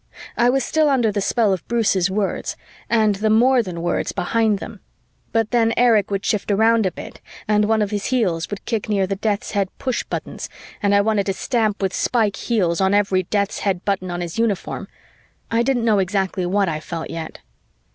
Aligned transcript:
I 0.35 0.49
was 0.49 0.65
still 0.65 0.89
under 0.89 1.11
the 1.11 1.21
spell 1.21 1.53
of 1.53 1.67
Bruce's 1.67 2.09
words 2.09 2.57
and 2.89 3.13
the 3.13 3.29
more 3.29 3.61
than 3.61 3.83
words 3.83 4.11
behind 4.11 4.57
them, 4.57 4.79
but 5.31 5.51
then 5.51 5.73
Erich 5.77 6.09
would 6.09 6.25
shift 6.25 6.49
around 6.49 6.87
a 6.87 6.91
bit 6.91 7.21
and 7.47 7.65
one 7.65 7.83
of 7.83 7.91
his 7.91 8.05
heels 8.07 8.49
would 8.49 8.65
kick 8.65 8.89
near 8.89 9.05
the 9.05 9.17
death's 9.17 9.51
head 9.51 9.69
pushbuttons 9.77 10.49
and 10.81 10.95
I 10.95 11.01
wanted 11.01 11.27
to 11.27 11.33
stamp 11.33 11.83
with 11.83 11.93
spike 11.93 12.37
heels 12.37 12.81
on 12.81 12.95
every 12.95 13.21
death's 13.21 13.59
head 13.59 13.85
button 13.85 14.09
on 14.09 14.21
his 14.21 14.39
uniform. 14.39 14.87
I 15.51 15.61
didn't 15.61 15.85
know 15.85 15.99
exactly 15.99 16.47
what 16.47 16.67
I 16.67 16.79
felt 16.79 17.11
yet. 17.11 17.41